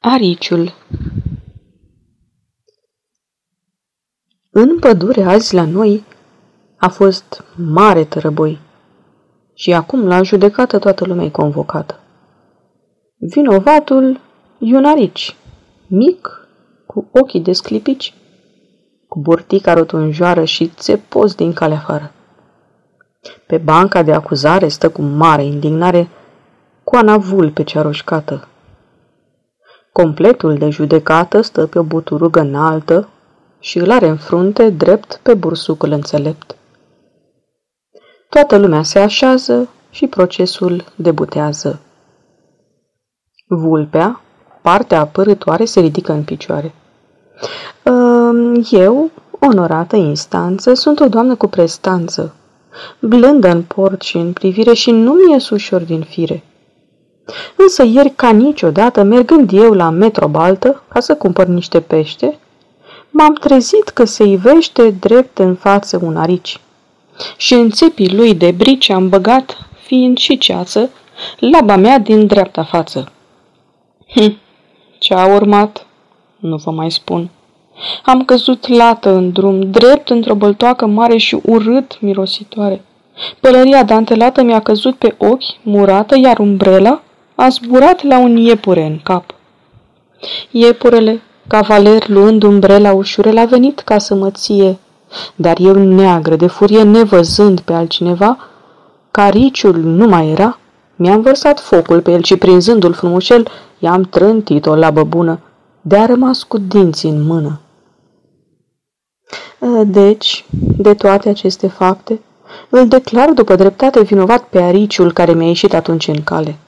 Ariciul 0.00 0.72
În 4.50 4.78
pădure 4.78 5.22
azi 5.22 5.54
la 5.54 5.64
noi 5.64 6.04
a 6.76 6.88
fost 6.88 7.44
mare 7.56 8.04
tărăboi 8.04 8.58
și 9.54 9.72
acum 9.72 10.06
la 10.06 10.22
judecată 10.22 10.78
toată 10.78 11.04
lumea 11.04 11.24
e 11.24 11.30
convocată. 11.30 12.00
Vinovatul 13.16 14.20
e 14.58 14.76
un 14.76 14.84
arici, 14.84 15.36
mic, 15.86 16.48
cu 16.86 17.08
ochii 17.12 17.40
desclipici, 17.40 18.14
cu 19.08 19.20
burtica 19.20 19.72
rotunjoară 19.72 20.44
și 20.44 20.68
țepos 20.68 21.34
din 21.34 21.52
calea 21.52 21.76
afară. 21.76 22.12
Pe 23.46 23.56
banca 23.56 24.02
de 24.02 24.12
acuzare 24.12 24.68
stă 24.68 24.90
cu 24.90 25.02
mare 25.02 25.44
indignare 25.44 26.08
coana 26.84 27.16
vulpe 27.16 27.62
cea 27.62 27.82
roșcată, 27.82 28.48
Completul 29.92 30.58
de 30.58 30.70
judecată 30.70 31.40
stă 31.40 31.66
pe 31.66 31.78
o 31.78 31.82
buturugă 31.82 32.40
înaltă 32.40 33.08
și 33.58 33.78
îl 33.78 33.90
are 33.90 34.08
în 34.08 34.16
frunte 34.16 34.70
drept 34.70 35.20
pe 35.22 35.34
bursucul 35.34 35.90
înțelept. 35.90 36.56
Toată 38.28 38.56
lumea 38.56 38.82
se 38.82 38.98
așează 38.98 39.68
și 39.90 40.06
procesul 40.06 40.84
debutează. 40.96 41.80
Vulpea, 43.46 44.20
partea 44.62 45.00
apărătoare, 45.00 45.64
se 45.64 45.80
ridică 45.80 46.12
în 46.12 46.22
picioare. 46.22 46.74
Eu, 48.70 49.10
onorată 49.38 49.96
instanță, 49.96 50.74
sunt 50.74 51.00
o 51.00 51.08
doamnă 51.08 51.34
cu 51.34 51.46
prestanță, 51.46 52.34
blândă 53.00 53.48
în 53.48 53.62
port 53.62 54.02
și 54.02 54.16
în 54.16 54.32
privire 54.32 54.72
și 54.72 54.90
nu 54.90 55.12
mi-e 55.12 55.36
ușor 55.50 55.80
din 55.80 56.02
fire. 56.02 56.42
Însă 57.56 57.82
ieri, 57.82 58.10
ca 58.10 58.30
niciodată, 58.30 59.02
mergând 59.02 59.52
eu 59.52 59.72
la 59.72 59.90
Metrobaltă 59.90 60.82
ca 60.88 61.00
să 61.00 61.14
cumpăr 61.14 61.46
niște 61.46 61.80
pește, 61.80 62.38
m-am 63.10 63.34
trezit 63.34 63.88
că 63.88 64.04
se 64.04 64.24
ivește 64.24 64.90
drept 64.90 65.38
în 65.38 65.54
față 65.54 66.00
un 66.02 66.16
arici. 66.16 66.60
Și 67.36 67.54
în 67.54 67.70
țepii 67.70 68.14
lui 68.14 68.34
de 68.34 68.50
brici 68.50 68.90
am 68.90 69.08
băgat, 69.08 69.68
fiind 69.82 70.18
și 70.18 70.38
ceață, 70.38 70.90
laba 71.38 71.76
mea 71.76 71.98
din 71.98 72.26
dreapta 72.26 72.64
față. 72.64 73.12
Hm, 74.08 74.38
ce 74.98 75.14
a 75.14 75.34
urmat? 75.34 75.86
Nu 76.36 76.56
vă 76.56 76.70
mai 76.70 76.90
spun. 76.90 77.30
Am 78.02 78.24
căzut 78.24 78.68
lată 78.68 79.10
în 79.10 79.32
drum, 79.32 79.70
drept 79.70 80.10
într-o 80.10 80.34
băltoacă 80.34 80.86
mare 80.86 81.16
și 81.16 81.38
urât 81.44 82.00
mirositoare. 82.00 82.82
Pălăria 83.40 83.82
dantelată 83.82 84.42
mi-a 84.42 84.60
căzut 84.60 84.96
pe 84.96 85.14
ochi, 85.18 85.62
murată, 85.62 86.16
iar 86.18 86.38
umbrela 86.38 87.02
a 87.40 87.48
zburat 87.48 88.02
la 88.02 88.18
un 88.18 88.36
iepure 88.36 88.84
în 88.84 88.98
cap. 89.02 89.34
Iepurele, 90.50 91.22
cavaler 91.46 92.08
luând 92.08 92.42
umbrela 92.42 92.92
ușurel, 92.92 93.38
a 93.38 93.44
venit 93.44 93.80
ca 93.80 93.98
să 93.98 94.14
mă 94.14 94.30
ție, 94.30 94.78
dar 95.34 95.56
eu 95.60 95.74
neagră 95.74 96.36
de 96.36 96.46
furie, 96.46 96.82
nevăzând 96.82 97.60
pe 97.60 97.72
altcineva, 97.72 98.36
cariciul 99.10 99.76
nu 99.76 100.06
mai 100.06 100.30
era, 100.30 100.58
mi-am 100.96 101.20
vărsat 101.20 101.60
focul 101.60 102.00
pe 102.00 102.10
el 102.10 102.22
și 102.22 102.36
prinzându-l 102.36 102.92
frumușel, 102.92 103.48
i-am 103.78 104.02
trântit 104.02 104.66
o 104.66 104.74
labă 104.74 105.04
bună, 105.04 105.40
de-a 105.80 106.06
rămas 106.06 106.42
cu 106.42 106.58
dinții 106.58 107.10
în 107.10 107.22
mână. 107.22 107.60
Deci, 109.86 110.44
de 110.76 110.94
toate 110.94 111.28
aceste 111.28 111.68
fapte, 111.68 112.20
îl 112.68 112.88
declar 112.88 113.30
după 113.30 113.54
dreptate 113.54 114.02
vinovat 114.02 114.42
pe 114.42 114.62
ariciul 114.62 115.12
care 115.12 115.32
mi-a 115.32 115.46
ieșit 115.46 115.74
atunci 115.74 116.08
în 116.08 116.22
cale. 116.22 116.58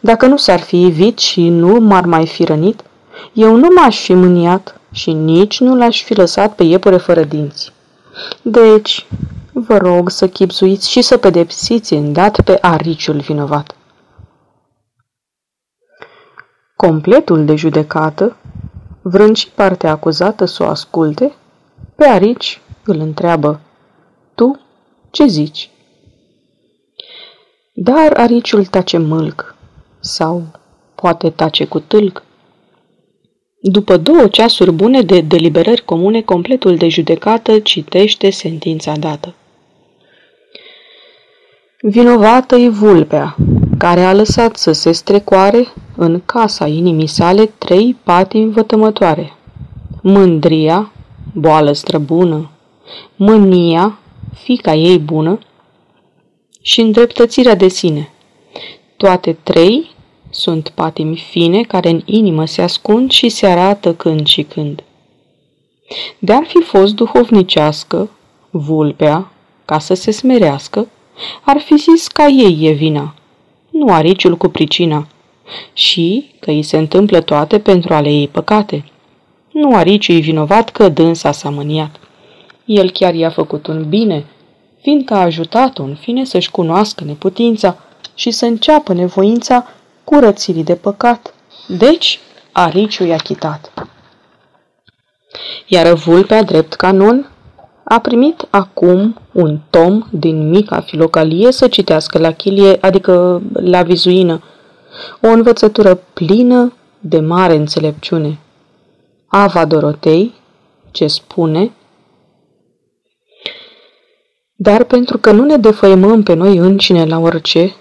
Dacă 0.00 0.26
nu 0.26 0.36
s-ar 0.36 0.60
fi 0.60 0.80
ivit 0.82 1.18
și 1.18 1.48
nu 1.48 1.80
m-ar 1.80 2.04
mai 2.04 2.26
fi 2.26 2.44
rănit, 2.44 2.82
eu 3.32 3.56
nu 3.56 3.68
m-aș 3.74 4.00
fi 4.00 4.14
mâniat 4.14 4.80
și 4.92 5.12
nici 5.12 5.60
nu 5.60 5.76
l-aș 5.76 6.02
fi 6.02 6.14
lăsat 6.14 6.54
pe 6.54 6.62
iepure 6.62 6.96
fără 6.96 7.24
dinți. 7.24 7.72
Deci, 8.42 9.06
vă 9.52 9.76
rog 9.76 10.10
să 10.10 10.28
chipzuiți 10.28 10.90
și 10.90 11.02
să 11.02 11.16
pedepsiți 11.16 11.94
dat 11.94 12.40
pe 12.40 12.58
ariciul 12.60 13.18
vinovat. 13.18 13.74
Completul 16.76 17.44
de 17.44 17.54
judecată, 17.54 18.36
vrând 19.02 19.36
și 19.36 19.48
partea 19.48 19.90
acuzată 19.90 20.44
să 20.44 20.62
o 20.62 20.66
asculte, 20.66 21.34
pe 21.94 22.04
arici 22.04 22.60
îl 22.84 22.98
întreabă, 22.98 23.60
Tu 24.34 24.60
ce 25.10 25.26
zici? 25.26 25.70
Dar 27.74 28.12
ariciul 28.12 28.64
tace 28.64 28.98
mâlc 28.98 29.49
sau 30.00 30.46
poate 30.94 31.30
tace 31.30 31.64
cu 31.64 31.80
tâlc. 31.80 32.24
După 33.60 33.96
două 33.96 34.26
ceasuri 34.28 34.72
bune 34.72 35.02
de 35.02 35.20
deliberări 35.20 35.84
comune, 35.84 36.20
completul 36.20 36.76
de 36.76 36.88
judecată 36.88 37.58
citește 37.58 38.30
sentința 38.30 38.92
dată. 38.96 39.34
Vinovată 41.80 42.56
e 42.56 42.68
vulpea, 42.68 43.36
care 43.78 44.00
a 44.00 44.12
lăsat 44.12 44.56
să 44.56 44.72
se 44.72 44.92
strecoare 44.92 45.72
în 45.96 46.22
casa 46.24 46.66
inimii 46.66 47.06
sale 47.06 47.46
trei 47.46 47.96
patimi 48.02 48.52
vătămătoare. 48.52 49.32
Mândria, 50.02 50.92
boală 51.34 51.72
străbună, 51.72 52.50
mânia, 53.16 53.98
fica 54.34 54.74
ei 54.74 54.98
bună 54.98 55.38
și 56.62 56.80
îndreptățirea 56.80 57.54
de 57.54 57.68
sine– 57.68 58.10
toate 59.02 59.32
trei 59.32 59.90
sunt 60.30 60.68
patimi 60.68 61.16
fine 61.16 61.62
care 61.62 61.88
în 61.88 62.02
inimă 62.04 62.44
se 62.44 62.62
ascund 62.62 63.10
și 63.10 63.28
se 63.28 63.46
arată 63.46 63.94
când 63.94 64.26
și 64.26 64.42
când. 64.42 64.82
De-ar 66.18 66.44
fi 66.46 66.62
fost 66.62 66.94
duhovnicească, 66.94 68.10
vulpea, 68.50 69.32
ca 69.64 69.78
să 69.78 69.94
se 69.94 70.10
smerească, 70.10 70.88
ar 71.42 71.60
fi 71.60 71.76
zis 71.76 72.06
ca 72.06 72.26
ei 72.26 72.58
e 72.60 72.72
vina, 72.72 73.14
nu 73.70 73.92
ariciul 73.92 74.36
cu 74.36 74.48
pricina, 74.48 75.06
și 75.72 76.30
că 76.40 76.50
îi 76.50 76.62
se 76.62 76.76
întâmplă 76.76 77.20
toate 77.20 77.58
pentru 77.58 77.94
ale 77.94 78.08
ei 78.08 78.28
păcate. 78.28 78.84
Nu 79.52 79.76
ariciul 79.76 80.16
e 80.16 80.18
vinovat 80.18 80.70
că 80.70 80.88
dânsa 80.88 81.32
s-a 81.32 81.50
mâniat. 81.50 82.00
El 82.64 82.90
chiar 82.90 83.14
i-a 83.14 83.30
făcut 83.30 83.66
un 83.66 83.88
bine, 83.88 84.24
fiindcă 84.80 85.14
a 85.14 85.20
ajutat-o 85.20 85.82
în 85.82 85.94
fine 85.94 86.24
să-și 86.24 86.50
cunoască 86.50 87.04
neputința, 87.04 87.78
și 88.20 88.30
să 88.30 88.44
înceapă 88.44 88.92
nevoința 88.92 89.66
curățirii 90.04 90.64
de 90.64 90.74
păcat. 90.74 91.34
Deci, 91.68 92.20
Ariciu 92.52 93.04
i-a 93.04 93.16
chitat. 93.16 93.72
Iar 95.66 95.92
vulpea, 95.92 96.42
drept 96.42 96.74
canon, 96.74 97.30
a 97.84 97.98
primit 97.98 98.46
acum 98.50 99.20
un 99.32 99.58
tom 99.70 100.06
din 100.10 100.48
mica 100.48 100.80
filocalie 100.80 101.52
să 101.52 101.68
citească 101.68 102.18
la 102.18 102.32
chilie, 102.32 102.78
adică 102.80 103.42
la 103.52 103.82
vizuină, 103.82 104.42
o 105.20 105.28
învățătură 105.28 105.94
plină 105.94 106.72
de 106.98 107.20
mare 107.20 107.54
înțelepciune. 107.54 108.38
Ava 109.26 109.64
Dorotei, 109.64 110.34
ce 110.90 111.06
spune, 111.06 111.72
dar 114.56 114.84
pentru 114.84 115.18
că 115.18 115.30
nu 115.30 115.44
ne 115.44 115.56
defăimăm 115.56 116.22
pe 116.22 116.34
noi 116.34 116.56
încine 116.56 117.04
la 117.04 117.18
orice, 117.18 117.74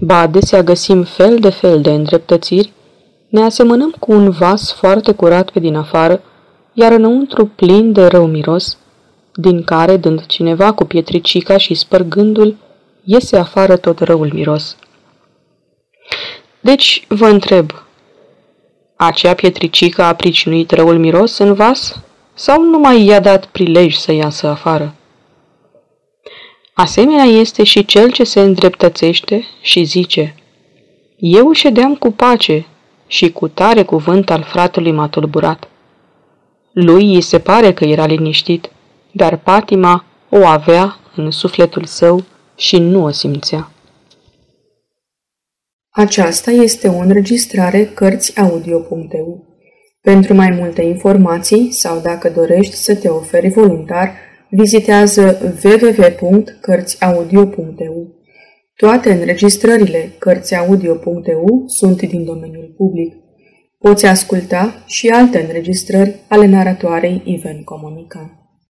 ba 0.00 0.20
adesea 0.20 0.62
găsim 0.62 1.02
fel 1.02 1.38
de 1.38 1.50
fel 1.50 1.80
de 1.80 1.90
îndreptățiri, 1.90 2.72
ne 3.28 3.42
asemănăm 3.42 3.94
cu 3.98 4.12
un 4.12 4.30
vas 4.30 4.72
foarte 4.72 5.12
curat 5.12 5.50
pe 5.50 5.60
din 5.60 5.74
afară, 5.76 6.22
iar 6.72 6.92
înăuntru 6.92 7.46
plin 7.46 7.92
de 7.92 8.06
rău 8.06 8.26
miros, 8.26 8.78
din 9.34 9.62
care, 9.62 9.96
dând 9.96 10.26
cineva 10.26 10.72
cu 10.72 10.84
pietricica 10.84 11.56
și 11.56 11.74
spărgându-l, 11.74 12.56
iese 13.04 13.36
afară 13.36 13.76
tot 13.76 13.98
răul 13.98 14.30
miros. 14.32 14.76
Deci, 16.60 17.04
vă 17.08 17.26
întreb, 17.26 17.70
acea 18.96 19.34
pietricică 19.34 20.02
a 20.02 20.14
pricinuit 20.14 20.70
răul 20.70 20.98
miros 20.98 21.38
în 21.38 21.54
vas 21.54 22.00
sau 22.34 22.62
numai 22.62 23.04
i-a 23.04 23.20
dat 23.20 23.46
prilej 23.46 23.94
să 23.94 24.12
iasă 24.12 24.46
afară? 24.46 24.94
Asemenea 26.78 27.24
este 27.24 27.64
și 27.64 27.84
cel 27.84 28.10
ce 28.10 28.24
se 28.24 28.40
îndreptățește 28.40 29.44
și 29.60 29.84
zice, 29.84 30.34
Eu 31.16 31.52
ședeam 31.52 31.94
cu 31.94 32.10
pace 32.10 32.66
și 33.06 33.32
cu 33.32 33.48
tare 33.48 33.82
cuvânt 33.82 34.30
al 34.30 34.42
fratelui 34.42 34.92
m-a 34.92 35.08
tulburat. 35.08 35.68
Lui 36.72 37.14
îi 37.14 37.20
se 37.20 37.38
pare 37.38 37.72
că 37.72 37.84
era 37.84 38.06
liniștit, 38.06 38.70
dar 39.12 39.36
patima 39.36 40.04
o 40.30 40.46
avea 40.46 40.98
în 41.14 41.30
sufletul 41.30 41.84
său 41.84 42.24
și 42.56 42.78
nu 42.78 43.04
o 43.04 43.10
simțea. 43.10 43.70
Aceasta 45.90 46.50
este 46.50 46.88
o 46.88 46.98
înregistrare 46.98 47.84
Cărțiaudio.eu. 47.84 49.44
Pentru 50.00 50.34
mai 50.34 50.50
multe 50.50 50.82
informații 50.82 51.72
sau 51.72 52.00
dacă 52.00 52.30
dorești 52.30 52.74
să 52.74 52.96
te 52.96 53.08
oferi 53.08 53.48
voluntar, 53.48 54.25
vizitează 54.50 55.54
www.cărțiaudio.eu. 55.64 58.14
Toate 58.76 59.12
înregistrările 59.12 60.12
Cărțiaudio.eu 60.18 61.64
sunt 61.66 62.02
din 62.02 62.24
domeniul 62.24 62.74
public. 62.76 63.14
Poți 63.78 64.06
asculta 64.06 64.82
și 64.86 65.08
alte 65.08 65.40
înregistrări 65.40 66.14
ale 66.28 66.46
naratoarei 66.46 67.22
Iven 67.24 67.62
Comunica. 67.62 68.45